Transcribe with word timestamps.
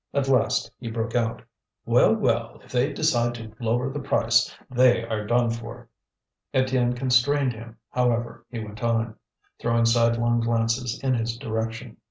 At 0.15 0.27
last 0.27 0.71
he 0.79 0.89
broke 0.89 1.13
out: 1.13 1.43
"Well, 1.85 2.15
well! 2.15 2.59
if 2.63 2.71
they 2.71 2.91
decide 2.91 3.35
to 3.35 3.51
lower 3.59 3.93
the 3.93 3.99
price 3.99 4.51
they 4.67 5.05
are 5.05 5.27
done 5.27 5.51
for." 5.51 5.89
Étienne 6.55 6.95
constrained 6.97 7.53
him. 7.53 7.77
However 7.91 8.43
he 8.49 8.57
went 8.57 8.81
on, 8.83 9.13
throwing 9.59 9.85
sidelong 9.85 10.39
glances 10.39 10.99
in 11.03 11.13
his 11.13 11.37
direction. 11.37 11.97